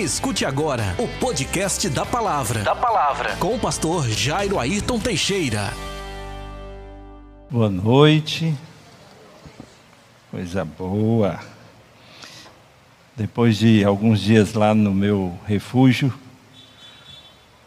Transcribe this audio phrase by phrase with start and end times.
[0.00, 2.62] Escute agora o podcast da Palavra.
[2.62, 3.36] Da Palavra.
[3.36, 5.74] Com o pastor Jairo Ayrton Teixeira.
[7.50, 8.54] Boa noite.
[10.30, 11.38] Coisa boa.
[13.14, 16.10] Depois de alguns dias lá no meu refúgio,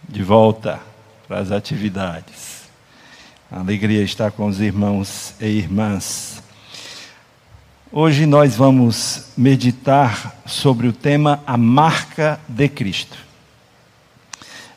[0.10, 0.80] de volta
[1.28, 2.64] para as atividades.
[3.52, 6.42] A alegria estar com os irmãos e irmãs.
[7.96, 13.16] Hoje nós vamos meditar sobre o tema A Marca de Cristo.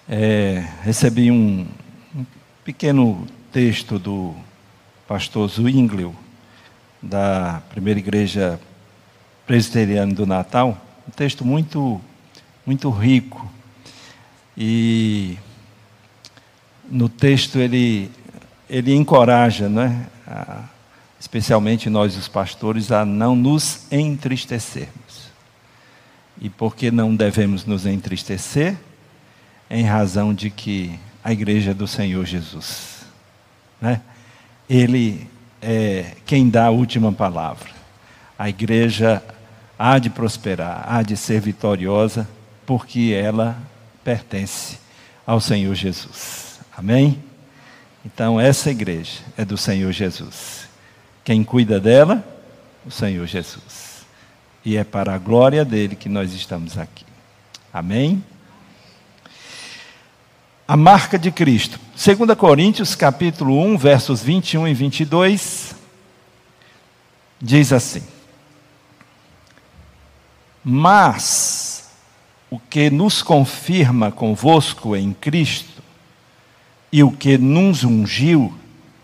[0.06, 1.66] É, recebi um,
[2.14, 2.26] um,
[2.62, 4.34] pequeno texto do
[5.08, 6.14] pastor Zwinglio,
[7.00, 8.60] da primeira igreja
[9.46, 10.76] presbiteriana do Natal,
[11.08, 11.98] um texto muito,
[12.66, 13.50] muito rico.
[14.54, 15.38] E
[16.86, 18.10] no texto ele,
[18.68, 20.06] ele encoraja, não é?
[20.28, 20.75] A,
[21.18, 25.30] especialmente nós os pastores, a não nos entristecermos.
[26.40, 28.76] E por que não devemos nos entristecer?
[29.70, 33.04] Em razão de que a igreja é do Senhor Jesus.
[33.80, 34.00] Né?
[34.68, 35.26] Ele
[35.60, 37.68] é quem dá a última palavra.
[38.38, 39.22] A igreja
[39.78, 42.28] há de prosperar, há de ser vitoriosa,
[42.64, 43.56] porque ela
[44.04, 44.78] pertence
[45.26, 46.60] ao Senhor Jesus.
[46.76, 47.22] Amém?
[48.04, 50.65] Então, essa igreja é do Senhor Jesus.
[51.26, 52.24] Quem cuida dela?
[52.86, 54.06] O Senhor Jesus.
[54.64, 57.04] E é para a glória dele que nós estamos aqui.
[57.72, 58.24] Amém?
[60.68, 61.80] A marca de Cristo.
[61.96, 65.74] 2 Coríntios, capítulo 1, versos 21 e 22,
[67.42, 68.04] diz assim:
[70.62, 71.90] Mas
[72.48, 75.82] o que nos confirma convosco em Cristo
[76.92, 78.56] e o que nos ungiu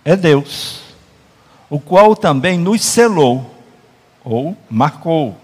[0.04, 0.81] é Deus
[1.72, 3.50] o qual também nos selou,
[4.22, 5.34] ou marcou,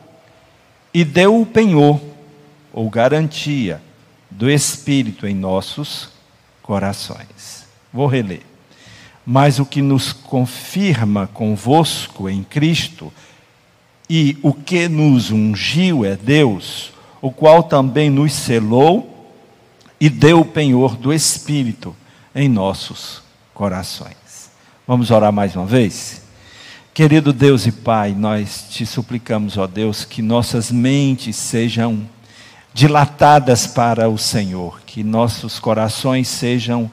[0.93, 1.99] e deu o penhor,
[2.71, 3.81] ou garantia,
[4.31, 6.11] do Espírito em nossos
[6.63, 7.65] corações.
[7.91, 8.43] Vou reler.
[9.25, 13.11] Mas o que nos confirma convosco em Cristo,
[14.07, 16.93] e o que nos ungiu é Deus,
[17.23, 19.33] o qual também nos selou
[19.99, 21.97] e deu o penhor do Espírito
[22.35, 23.23] em nossos
[23.55, 24.29] corações.
[24.89, 26.28] Vamos orar mais uma vez?
[26.99, 32.01] Querido Deus e Pai, nós te suplicamos, ó Deus, que nossas mentes sejam
[32.75, 36.91] dilatadas para o Senhor, que nossos corações sejam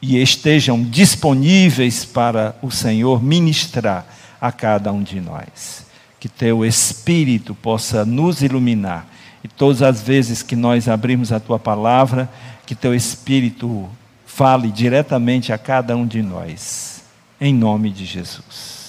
[0.00, 4.06] e estejam disponíveis para o Senhor ministrar
[4.40, 5.84] a cada um de nós.
[6.18, 9.06] Que teu Espírito possa nos iluminar
[9.44, 12.26] e todas as vezes que nós abrimos a tua palavra,
[12.64, 13.86] que teu Espírito
[14.24, 17.02] fale diretamente a cada um de nós.
[17.38, 18.83] Em nome de Jesus.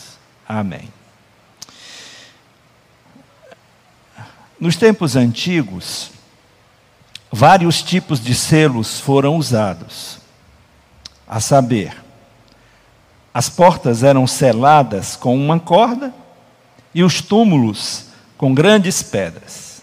[0.48, 0.92] Amém.
[4.60, 6.12] Nos tempos antigos,
[7.32, 10.20] vários tipos de selos foram usados.
[11.28, 11.96] A saber,
[13.34, 16.14] as portas eram seladas com uma corda
[16.94, 18.06] e os túmulos
[18.38, 19.82] com grandes pedras.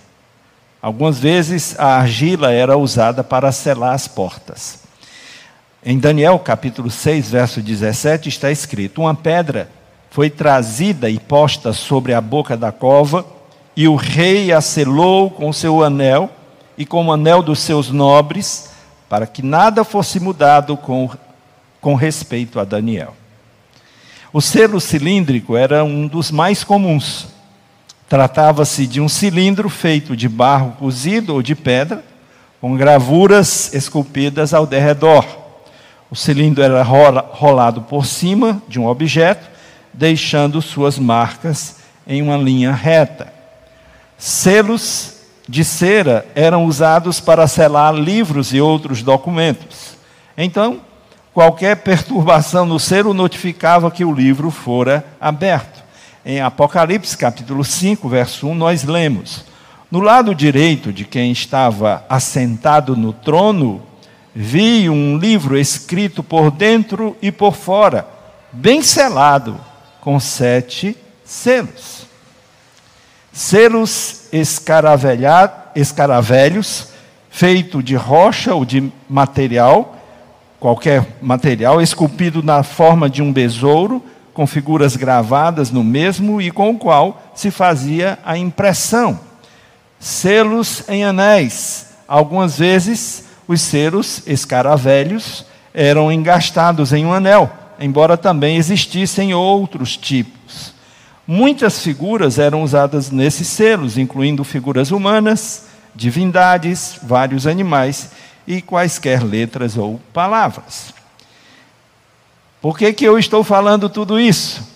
[0.81, 4.81] Algumas vezes a argila era usada para selar as portas.
[5.85, 9.69] Em Daniel capítulo 6, verso 17, está escrito: Uma pedra
[10.13, 13.25] foi trazida e posta sobre a boca da cova,
[13.75, 16.29] e o rei a selou com seu anel
[16.77, 18.69] e com o anel dos seus nobres,
[19.09, 21.09] para que nada fosse mudado com,
[21.81, 23.17] com respeito a Daniel.
[24.35, 27.29] O selo cilíndrico era um dos mais comuns.
[28.07, 32.05] Tratava-se de um cilindro feito de barro cozido ou de pedra,
[32.61, 35.25] com gravuras esculpidas ao derredor.
[36.11, 39.52] O cilindro era rolado por cima de um objeto,
[39.93, 41.77] deixando suas marcas
[42.07, 43.33] em uma linha reta.
[44.17, 45.17] Selos
[45.49, 49.97] de cera eram usados para selar livros e outros documentos.
[50.37, 50.81] Então,
[51.35, 55.83] qualquer perturbação no selo notificava que o livro fora aberto.
[56.25, 59.45] Em Apocalipse capítulo 5, verso 1, nós lemos:
[59.91, 63.83] No lado direito de quem estava assentado no trono
[64.35, 68.07] vi um livro escrito por dentro e por fora,
[68.53, 69.61] bem selado,
[70.03, 70.95] com sete
[71.25, 72.07] selos.
[73.33, 74.25] Selos
[75.75, 76.89] escaravelhos,
[77.31, 79.97] feito de rocha ou de material,
[80.59, 84.05] qualquer material, esculpido na forma de um besouro,
[84.35, 89.21] com figuras gravadas no mesmo e com o qual se fazia a impressão.
[90.01, 98.57] Selos em anéis, algumas vezes os selos escaravelhos eram engastados em um anel, embora também
[98.57, 100.75] existissem outros tipos.
[101.27, 108.11] Muitas figuras eram usadas nesses selos, incluindo figuras humanas, divindades, vários animais
[108.47, 110.93] e quaisquer letras ou palavras.
[112.61, 114.69] Por que, que eu estou falando tudo isso?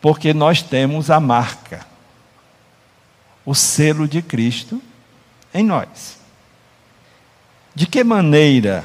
[0.00, 1.86] Porque nós temos a marca,
[3.44, 4.80] o selo de Cristo
[5.52, 6.18] em nós.
[7.74, 8.84] De que maneira,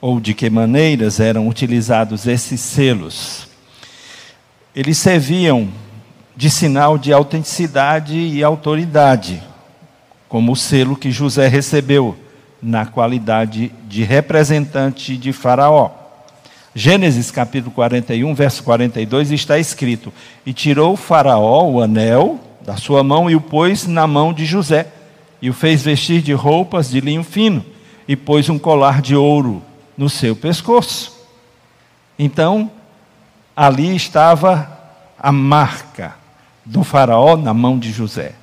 [0.00, 3.46] ou de que maneiras eram utilizados esses selos?
[4.74, 5.68] Eles serviam
[6.36, 9.42] de sinal de autenticidade e autoridade,
[10.28, 12.14] como o selo que José recebeu
[12.62, 15.90] na qualidade de representante de Faraó.
[16.74, 20.12] Gênesis capítulo 41, verso 42 está escrito:
[20.44, 24.44] E tirou o Faraó o anel da sua mão e o pôs na mão de
[24.44, 24.88] José,
[25.40, 27.64] e o fez vestir de roupas de linho fino,
[28.06, 29.62] e pôs um colar de ouro
[29.96, 31.16] no seu pescoço.
[32.18, 32.70] Então,
[33.54, 34.70] ali estava
[35.18, 36.14] a marca
[36.64, 38.34] do Faraó na mão de José.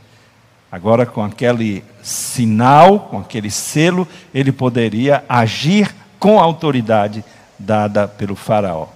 [0.71, 7.23] Agora, com aquele sinal, com aquele selo, ele poderia agir com a autoridade
[7.59, 8.87] dada pelo Faraó.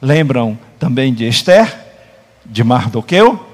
[0.00, 1.76] Lembram também de Esther,
[2.46, 3.46] de Mardoqueu?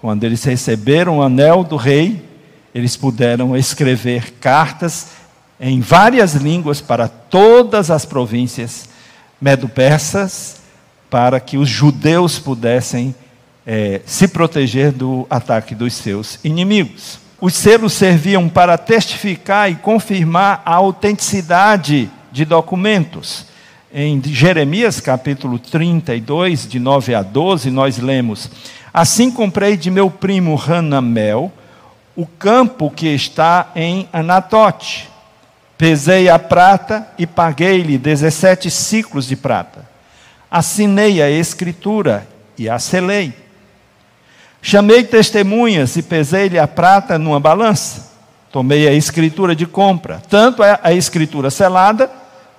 [0.00, 2.24] Quando eles receberam o anel do rei,
[2.74, 5.08] eles puderam escrever cartas
[5.60, 8.88] em várias línguas para todas as províncias
[9.40, 10.56] medo-persas,
[11.10, 13.14] para que os judeus pudessem
[13.66, 17.18] é, se proteger do ataque dos seus inimigos.
[17.40, 23.46] Os selos serviam para testificar e confirmar a autenticidade de documentos.
[23.92, 28.50] Em Jeremias capítulo 32, de 9 a 12, nós lemos:
[28.92, 31.52] Assim comprei de meu primo Hanamel
[32.16, 35.08] o campo que está em Anatote.
[35.78, 39.88] Pesei a prata e paguei-lhe 17 ciclos de prata.
[40.50, 42.26] Assinei a escritura
[42.58, 43.32] e a selei
[44.60, 48.08] Chamei testemunhas e pesei-lhe a prata numa balança.
[48.50, 52.10] Tomei a escritura de compra, tanto a escritura selada,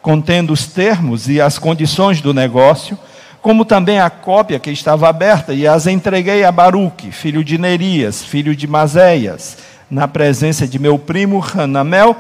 [0.01, 2.97] contendo os termos e as condições do negócio,
[3.41, 8.23] como também a cópia que estava aberta, e as entreguei a Baruque, filho de Nerias,
[8.23, 9.57] filho de Mazéias,
[9.89, 12.15] na presença de meu primo Hanamel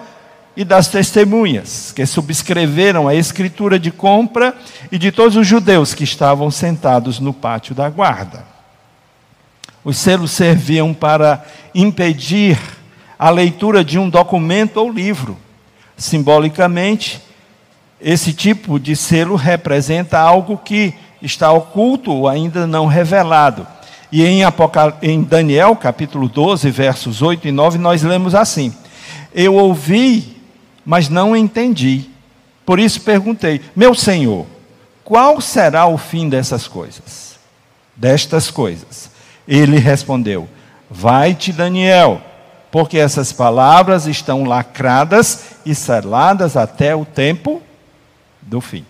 [0.59, 4.53] e das testemunhas, que subscreveram a escritura de compra
[4.91, 8.43] e de todos os judeus que estavam sentados no pátio da guarda.
[9.85, 12.59] Os selos serviam para impedir
[13.17, 15.37] a leitura de um documento ou livro.
[15.95, 17.21] Simbolicamente,
[18.01, 23.65] esse tipo de selo representa algo que está oculto ou ainda não revelado.
[24.11, 24.97] E em, Apocal...
[25.01, 28.73] em Daniel, capítulo 12, versos 8 e 9, nós lemos assim:
[29.33, 30.38] Eu ouvi,
[30.89, 32.09] mas não entendi.
[32.65, 34.47] Por isso perguntei: Meu Senhor,
[35.03, 37.35] qual será o fim dessas coisas?
[37.95, 39.11] Destas coisas.
[39.47, 40.49] Ele respondeu:
[40.89, 42.19] Vai-te, Daniel,
[42.71, 47.61] porque essas palavras estão lacradas e seladas até o tempo
[48.41, 48.83] do fim.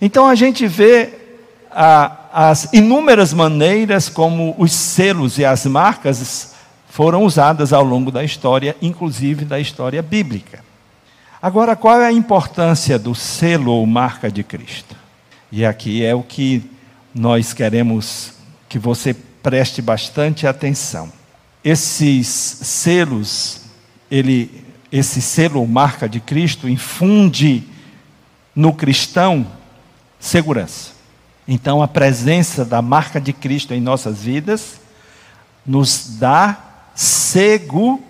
[0.00, 1.12] Então a gente vê
[1.72, 6.54] ah, as inúmeras maneiras como os selos e as marcas
[6.88, 10.63] foram usadas ao longo da história, inclusive da história bíblica.
[11.44, 14.96] Agora, qual é a importância do selo ou marca de Cristo?
[15.52, 16.70] E aqui é o que
[17.14, 18.32] nós queremos
[18.66, 21.12] que você preste bastante atenção.
[21.62, 23.60] Esses selos,
[24.10, 27.68] ele, esse selo ou marca de Cristo infunde
[28.56, 29.46] no cristão
[30.18, 30.92] segurança.
[31.46, 34.80] Então, a presença da marca de Cristo em nossas vidas
[35.66, 36.56] nos dá
[36.94, 38.02] segurança.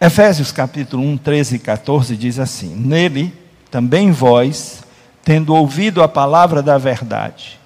[0.00, 3.34] Efésios capítulo 1, 13 e 14 diz assim: Nele
[3.68, 4.84] também vós,
[5.24, 7.58] tendo ouvido a palavra da verdade,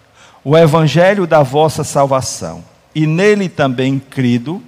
[0.42, 4.62] o evangelho da vossa salvação, e nele também crido,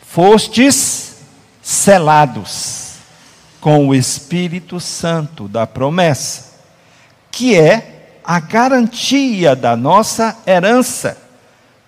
[0.00, 1.18] fostes
[1.62, 2.94] selados
[3.60, 6.54] com o Espírito Santo da promessa,
[7.30, 11.16] que é a garantia da nossa herança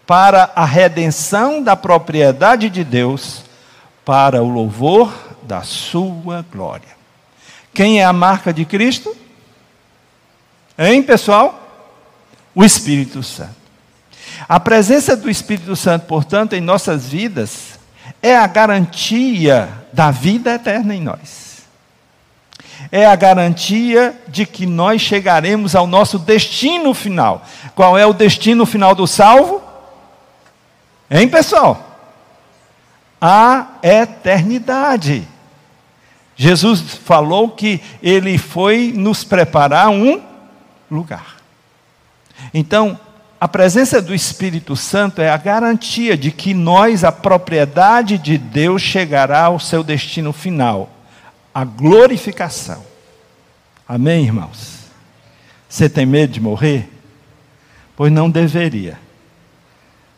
[0.07, 3.50] para a redenção da propriedade de Deus,
[4.11, 5.15] para o louvor
[5.45, 6.97] da sua glória.
[7.73, 9.17] Quem é a marca de Cristo?
[10.77, 11.61] Hein, pessoal?
[12.53, 13.55] o Espírito Santo.
[14.49, 17.79] A presença do Espírito Santo, portanto, em nossas vidas,
[18.21, 21.63] é a garantia da vida eterna em nós.
[22.91, 27.47] É a garantia de que nós chegaremos ao nosso destino final.
[27.77, 29.63] Qual é o destino final do salvo?
[31.09, 31.90] Hein, pessoal?
[33.21, 35.27] A eternidade.
[36.37, 40.23] Jesus falou que ele foi nos preparar um
[40.91, 41.37] lugar.
[42.55, 42.99] Então,
[43.41, 48.83] a presença do Espírito Santo é a garantia de que nós, a propriedade de Deus,
[48.83, 50.91] chegará ao seu destino final,
[51.55, 52.85] a glorificação.
[53.89, 54.81] Amém, irmãos?
[55.69, 56.91] Você tem medo de morrer?
[57.97, 58.99] Pois não deveria,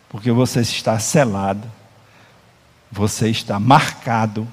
[0.09, 1.71] porque você está selado,
[2.93, 4.47] você está marcado,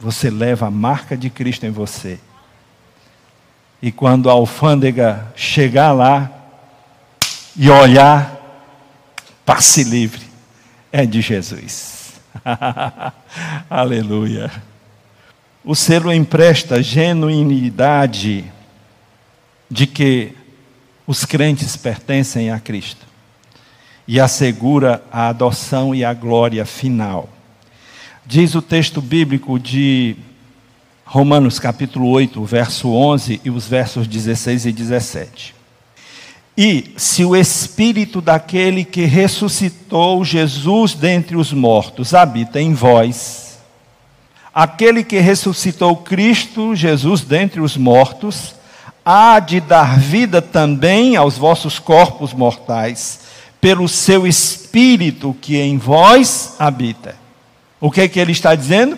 [0.00, 2.18] você leva a marca de Cristo em você.
[3.82, 6.32] E quando a alfândega chegar lá
[7.54, 8.34] e olhar,
[9.44, 10.26] passe livre,
[10.90, 12.14] é de Jesus.
[13.68, 14.50] Aleluia.
[15.62, 18.50] O selo empresta genuinidade
[19.70, 20.34] de que
[21.06, 23.07] os crentes pertencem a Cristo
[24.08, 27.28] e assegura a adoção e a glória final.
[28.24, 30.16] Diz o texto bíblico de
[31.04, 35.54] Romanos capítulo 8, verso 11 e os versos 16 e 17.
[36.56, 43.58] E se o espírito daquele que ressuscitou Jesus dentre os mortos habita em vós,
[44.54, 48.54] aquele que ressuscitou Cristo Jesus dentre os mortos,
[49.04, 53.27] há de dar vida também aos vossos corpos mortais,
[53.68, 57.14] pelo seu espírito que em vós habita.
[57.78, 58.96] O que é que ele está dizendo?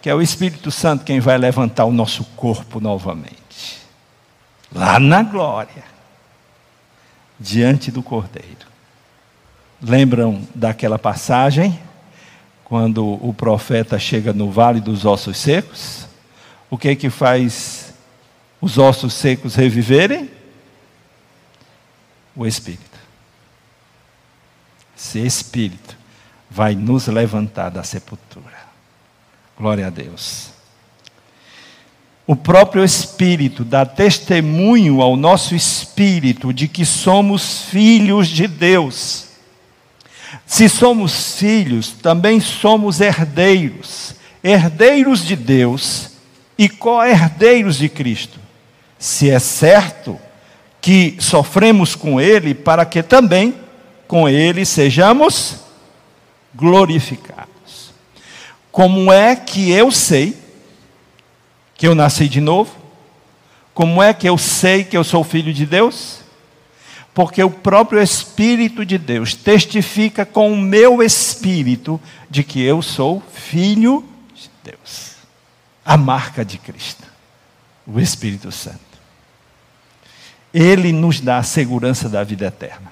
[0.00, 3.78] que é o Espírito Santo quem vai levantar o nosso corpo novamente.
[4.72, 5.82] Lá na glória,
[7.38, 8.66] diante do Cordeiro.
[9.80, 11.78] Lembram daquela passagem?
[12.64, 16.06] Quando o profeta chega no vale dos ossos secos?
[16.70, 17.92] O que é que faz
[18.60, 20.30] os ossos secos reviverem?
[22.36, 22.91] O Espírito.
[25.02, 25.98] Esse Espírito
[26.48, 28.62] vai nos levantar da sepultura.
[29.58, 30.50] Glória a Deus.
[32.24, 39.26] O próprio Espírito dá testemunho ao nosso espírito de que somos filhos de Deus.
[40.46, 46.12] Se somos filhos, também somos herdeiros, herdeiros de Deus
[46.56, 48.38] e co-herdeiros de Cristo.
[49.00, 50.16] Se é certo
[50.80, 53.61] que sofremos com Ele, para que também
[54.12, 55.56] com Ele sejamos
[56.54, 57.94] glorificados.
[58.70, 60.36] Como é que eu sei
[61.74, 62.76] que eu nasci de novo?
[63.72, 66.18] Como é que eu sei que eu sou filho de Deus?
[67.14, 73.22] Porque o próprio Espírito de Deus testifica com o meu espírito de que eu sou
[73.32, 75.12] filho de Deus.
[75.82, 77.04] A marca de Cristo,
[77.86, 78.78] o Espírito Santo.
[80.52, 82.91] Ele nos dá a segurança da vida eterna.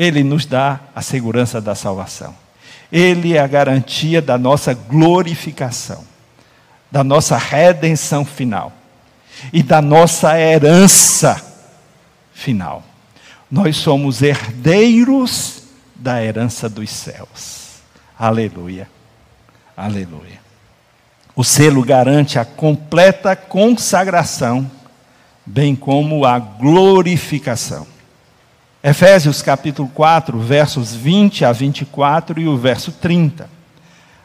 [0.00, 2.34] Ele nos dá a segurança da salvação.
[2.90, 6.02] Ele é a garantia da nossa glorificação,
[6.90, 8.72] da nossa redenção final
[9.52, 11.38] e da nossa herança
[12.32, 12.82] final.
[13.50, 15.64] Nós somos herdeiros
[15.94, 17.82] da herança dos céus.
[18.18, 18.88] Aleluia.
[19.76, 20.40] Aleluia.
[21.36, 24.70] O selo garante a completa consagração,
[25.44, 27.86] bem como a glorificação.
[28.82, 33.46] Efésios capítulo 4, versos 20 a 24 e o verso 30.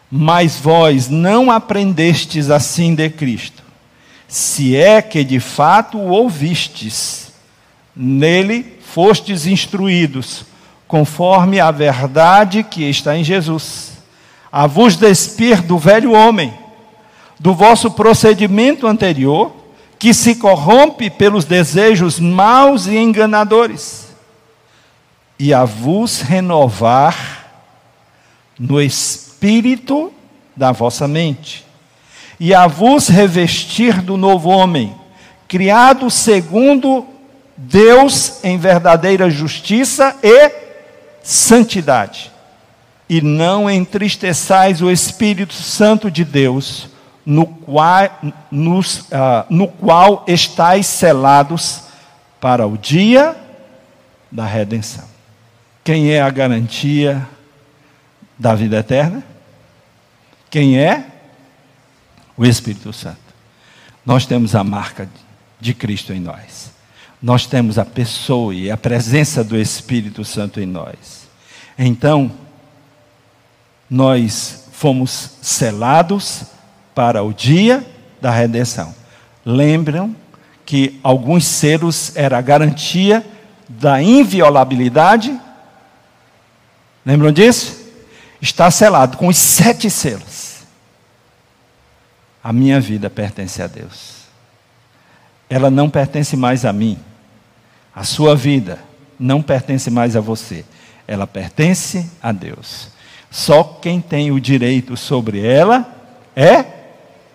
[0.09, 3.61] Mas vós não aprendestes assim de Cristo,
[4.29, 7.33] se é que de fato o ouvistes,
[7.93, 10.45] nele fostes instruídos,
[10.87, 13.91] conforme a verdade que está em Jesus,
[14.49, 16.53] a vos despir do velho homem,
[17.37, 19.53] do vosso procedimento anterior,
[19.99, 24.04] que se corrompe pelos desejos maus e enganadores
[25.37, 27.45] e a vos renovar
[28.57, 30.11] no espírito
[30.55, 31.65] da vossa mente,
[32.39, 34.95] e a vos revestir do novo homem,
[35.47, 37.05] criado segundo
[37.57, 40.51] Deus em verdadeira justiça e
[41.23, 42.31] santidade.
[43.07, 46.89] E não entristeçais o Espírito Santo de Deus,
[47.25, 48.09] no qual,
[48.51, 51.83] nos, uh, no qual estáis selados
[52.41, 53.35] para o dia
[54.31, 55.14] da redenção.
[55.85, 57.29] Quem é a garantia
[58.39, 59.23] da vida eterna?
[60.49, 61.05] Quem é?
[62.35, 63.19] O Espírito Santo.
[64.03, 65.07] Nós temos a marca
[65.61, 66.71] de Cristo em nós.
[67.21, 71.27] Nós temos a pessoa e a presença do Espírito Santo em nós.
[71.77, 72.31] Então,
[73.87, 76.45] nós fomos selados
[76.95, 77.85] para o dia
[78.19, 78.91] da redenção.
[79.45, 80.15] Lembram
[80.65, 83.23] que alguns selos era a garantia
[83.69, 85.45] da inviolabilidade
[87.05, 87.85] Lembram disso?
[88.41, 90.55] Está selado com os sete selos.
[92.43, 94.25] A minha vida pertence a Deus.
[95.49, 96.99] Ela não pertence mais a mim.
[97.93, 98.79] A sua vida
[99.19, 100.65] não pertence mais a você,
[101.07, 102.89] ela pertence a Deus.
[103.31, 105.85] Só quem tem o direito sobre ela
[106.35, 106.65] é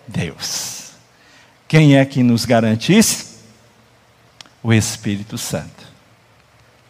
[0.07, 0.91] Deus.
[1.67, 3.39] Quem é que nos garante isso?
[4.61, 5.87] O Espírito Santo,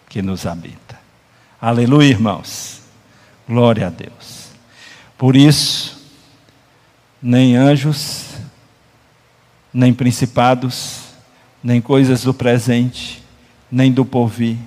[0.09, 1.00] que nos habita.
[1.61, 2.81] Aleluia, irmãos.
[3.47, 4.47] Glória a Deus.
[5.15, 6.01] Por isso,
[7.21, 8.29] nem anjos,
[9.71, 11.01] nem principados,
[11.63, 13.23] nem coisas do presente,
[13.71, 14.57] nem do porvir,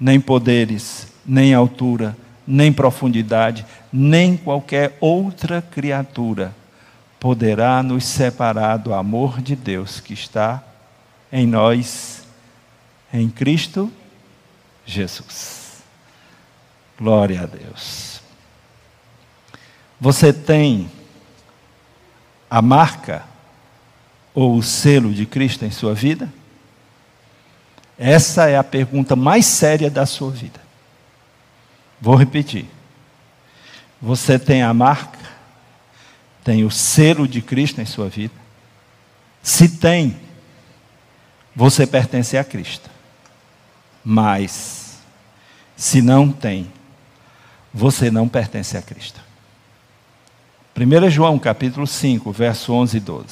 [0.00, 6.52] nem poderes, nem altura, nem profundidade, nem qualquer outra criatura
[7.20, 10.64] poderá nos separar do amor de Deus que está
[11.32, 12.24] em nós,
[13.12, 13.88] em Cristo
[14.84, 15.63] Jesus.
[17.04, 18.22] Glória a Deus.
[20.00, 20.90] Você tem
[22.48, 23.26] a marca
[24.32, 26.32] ou o selo de Cristo em sua vida?
[27.98, 30.58] Essa é a pergunta mais séria da sua vida.
[32.00, 32.64] Vou repetir.
[34.00, 35.18] Você tem a marca,
[36.42, 38.32] tem o selo de Cristo em sua vida?
[39.42, 40.18] Se tem,
[41.54, 42.88] você pertence a Cristo.
[44.02, 45.00] Mas,
[45.76, 46.72] se não tem,
[47.74, 49.20] você não pertence a Cristo.
[50.76, 53.26] 1 João capítulo 5, verso 11 e 12.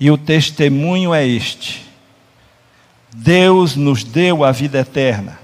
[0.00, 1.86] E o testemunho é este:
[3.14, 5.38] Deus nos deu a vida eterna.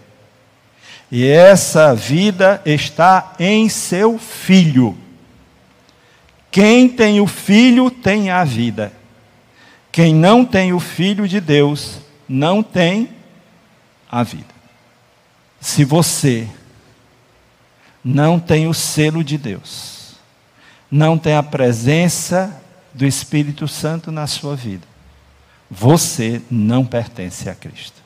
[1.12, 4.96] E essa vida está em seu Filho.
[6.50, 8.92] Quem tem o Filho tem a vida.
[9.92, 11.98] Quem não tem o Filho de Deus
[12.28, 13.10] não tem
[14.10, 14.54] a vida.
[15.60, 16.48] Se você
[18.10, 20.14] não tem o selo de Deus,
[20.90, 22.58] não tem a presença
[22.94, 24.86] do Espírito Santo na sua vida,
[25.70, 28.02] você não pertence a Cristo.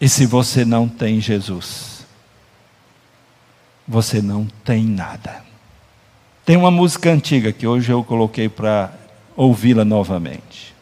[0.00, 2.06] E se você não tem Jesus,
[3.88, 5.42] você não tem nada.
[6.44, 8.92] Tem uma música antiga que hoje eu coloquei para
[9.34, 10.72] ouvi-la novamente.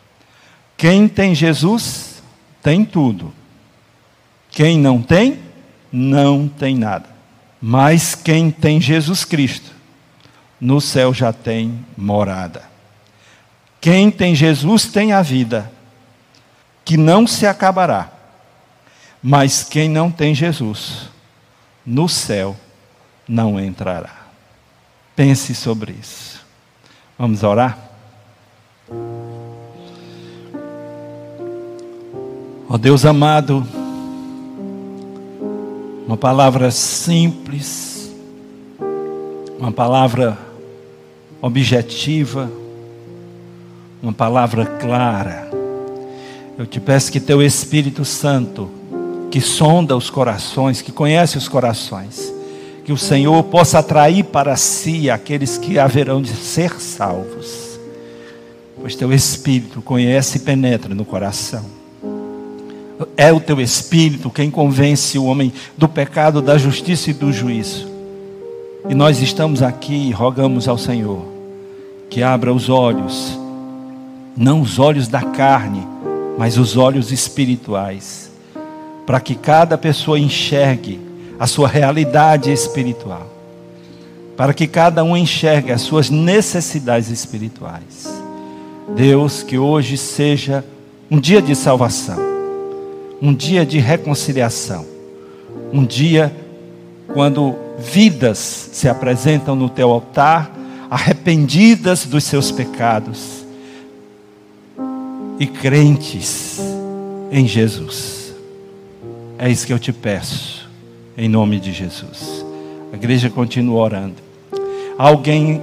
[0.76, 2.22] Quem tem Jesus,
[2.62, 3.32] tem tudo.
[4.50, 5.38] Quem não tem,
[5.90, 7.15] não tem nada.
[7.60, 9.72] Mas quem tem Jesus Cristo,
[10.60, 12.62] no céu já tem morada.
[13.80, 15.70] Quem tem Jesus tem a vida,
[16.84, 18.10] que não se acabará.
[19.22, 21.08] Mas quem não tem Jesus,
[21.84, 22.56] no céu
[23.28, 24.26] não entrará.
[25.14, 26.44] Pense sobre isso.
[27.18, 27.78] Vamos orar?
[32.68, 33.66] Ó oh Deus amado,
[36.06, 38.12] uma palavra simples,
[39.58, 40.38] uma palavra
[41.42, 42.48] objetiva,
[44.00, 45.50] uma palavra clara.
[46.56, 48.70] Eu te peço que teu Espírito Santo,
[49.32, 52.32] que sonda os corações, que conhece os corações,
[52.84, 57.80] que o Senhor possa atrair para si aqueles que haverão de ser salvos.
[58.80, 61.75] Pois teu Espírito conhece e penetra no coração.
[63.16, 67.88] É o teu Espírito quem convence o homem do pecado, da justiça e do juízo.
[68.88, 71.36] E nós estamos aqui e rogamos ao Senhor
[72.08, 73.38] que abra os olhos,
[74.36, 75.86] não os olhos da carne,
[76.38, 78.30] mas os olhos espirituais,
[79.06, 81.00] para que cada pessoa enxergue
[81.38, 83.26] a sua realidade espiritual,
[84.36, 88.06] para que cada um enxergue as suas necessidades espirituais.
[88.94, 90.64] Deus, que hoje seja
[91.10, 92.18] um dia de salvação,
[93.20, 94.84] um dia de reconciliação,
[95.72, 96.34] um dia
[97.12, 98.38] quando vidas
[98.72, 100.50] se apresentam no teu altar,
[100.90, 103.44] arrependidas dos seus pecados
[105.38, 106.60] e crentes
[107.30, 108.34] em Jesus.
[109.38, 110.68] É isso que eu te peço
[111.16, 112.44] em nome de Jesus.
[112.92, 114.16] A igreja continua orando.
[114.98, 115.60] Alguém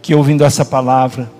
[0.00, 1.30] que ouvindo essa palavra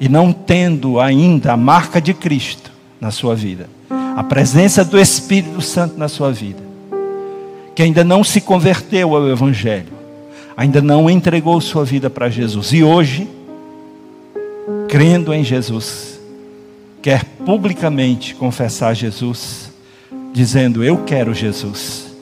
[0.00, 2.71] e não tendo ainda a marca de Cristo
[3.02, 3.68] na sua vida,
[4.16, 6.62] a presença do Espírito Santo na sua vida,
[7.74, 9.92] que ainda não se converteu ao Evangelho,
[10.56, 13.28] ainda não entregou sua vida para Jesus e hoje,
[14.88, 16.20] crendo em Jesus,
[17.02, 19.72] quer publicamente confessar Jesus
[20.32, 22.14] dizendo: Eu quero Jesus.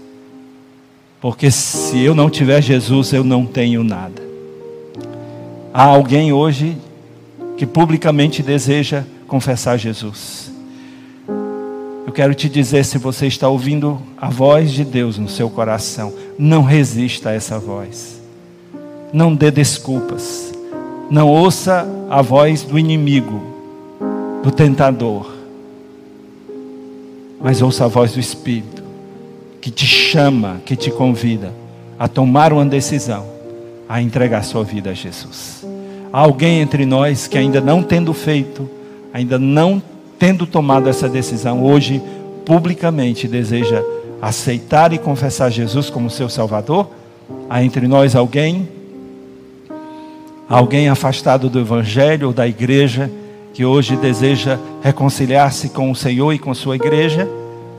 [1.20, 4.22] Porque se eu não tiver Jesus, eu não tenho nada.
[5.74, 6.74] Há alguém hoje
[7.58, 10.50] que publicamente deseja confessar Jesus.
[12.10, 16.12] Eu quero te dizer, se você está ouvindo a voz de Deus no seu coração,
[16.36, 18.20] não resista a essa voz.
[19.12, 20.52] Não dê desculpas.
[21.08, 23.40] Não ouça a voz do inimigo,
[24.42, 25.40] do tentador
[27.40, 28.82] mas ouça a voz do Espírito,
[29.60, 31.54] que te chama, que te convida
[31.98, 33.24] a tomar uma decisão,
[33.88, 35.64] a entregar sua vida a Jesus.
[36.12, 38.68] Há alguém entre nós que ainda não tendo feito,
[39.12, 39.80] ainda não
[40.20, 42.00] tendo tomado essa decisão, hoje
[42.44, 43.82] publicamente deseja
[44.20, 46.90] aceitar e confessar Jesus como seu Salvador?
[47.48, 48.68] Há entre nós alguém,
[50.46, 53.10] alguém afastado do Evangelho ou da igreja,
[53.54, 57.26] que hoje deseja reconciliar-se com o Senhor e com sua igreja?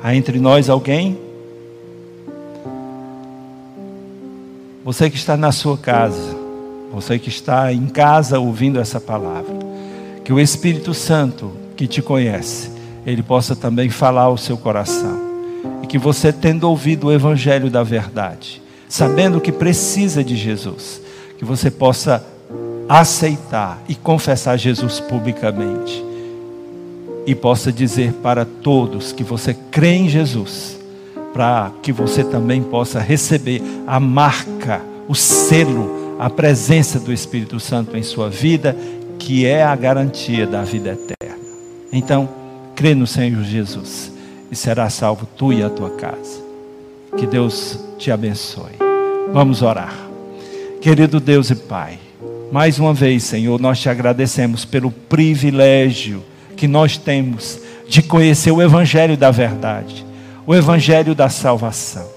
[0.03, 1.19] Há entre nós alguém?
[4.83, 6.35] Você que está na sua casa,
[6.91, 9.53] você que está em casa ouvindo essa palavra,
[10.23, 12.69] que o Espírito Santo que te conhece,
[13.07, 15.19] ele possa também falar ao seu coração.
[15.81, 21.01] E que você, tendo ouvido o Evangelho da verdade, sabendo que precisa de Jesus,
[21.39, 22.23] que você possa
[22.87, 26.05] aceitar e confessar Jesus publicamente.
[27.25, 30.77] E possa dizer para todos que você crê em Jesus,
[31.33, 37.97] para que você também possa receber a marca, o selo, a presença do Espírito Santo
[37.97, 38.77] em sua vida,
[39.17, 41.20] que é a garantia da vida eterna.
[41.91, 42.29] Então,
[42.75, 44.11] crê no Senhor Jesus
[44.49, 46.41] e será salvo tu e a tua casa.
[47.17, 48.71] Que Deus te abençoe.
[49.33, 49.93] Vamos orar.
[50.79, 51.99] Querido Deus e Pai,
[52.51, 56.23] mais uma vez, Senhor, nós te agradecemos pelo privilégio
[56.55, 60.05] que nós temos de conhecer o Evangelho da verdade,
[60.45, 62.07] o Evangelho da salvação.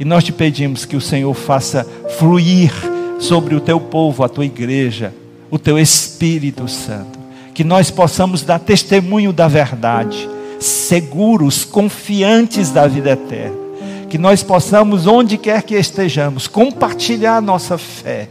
[0.00, 1.86] E nós te pedimos que o Senhor faça
[2.18, 2.72] fluir
[3.20, 5.12] sobre o teu povo, a tua igreja,
[5.50, 7.17] o teu Espírito Santo
[7.58, 13.56] que nós possamos dar testemunho da verdade, seguros, confiantes da vida eterna.
[14.08, 18.28] Que nós possamos, onde quer que estejamos, compartilhar a nossa fé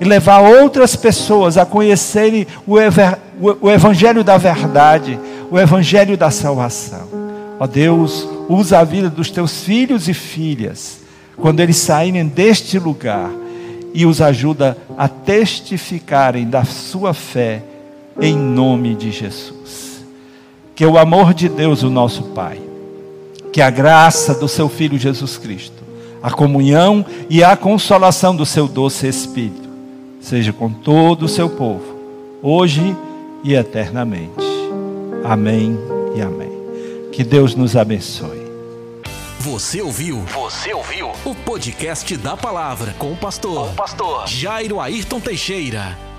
[0.00, 5.18] e levar outras pessoas a conhecerem o, ever, o, o Evangelho da verdade,
[5.50, 7.08] o Evangelho da salvação.
[7.58, 11.00] Ó Deus, usa a vida dos teus filhos e filhas,
[11.36, 13.32] quando eles saírem deste lugar,
[13.92, 17.64] e os ajuda a testificarem da sua fé
[18.20, 20.04] em nome de Jesus.
[20.74, 22.60] Que o amor de Deus, o nosso Pai,
[23.52, 25.82] que a graça do seu Filho Jesus Cristo,
[26.22, 29.68] a comunhão e a consolação do seu doce Espírito,
[30.20, 31.84] seja com todo o seu povo,
[32.42, 32.96] hoje
[33.42, 34.44] e eternamente.
[35.24, 35.78] Amém
[36.14, 36.50] e amém.
[37.12, 38.40] Que Deus nos abençoe.
[39.40, 40.20] Você ouviu?
[40.20, 41.10] Você ouviu?
[41.24, 46.09] O podcast da palavra com o pastor, com o pastor Jairo Ayrton Teixeira.